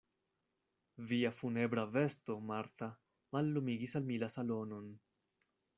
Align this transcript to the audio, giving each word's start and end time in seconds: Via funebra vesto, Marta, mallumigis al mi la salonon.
Via 1.11 1.31
funebra 1.41 1.83
vesto, 1.99 2.39
Marta, 2.53 2.89
mallumigis 3.37 3.95
al 4.01 4.11
mi 4.13 4.21
la 4.25 4.35
salonon. 4.39 4.89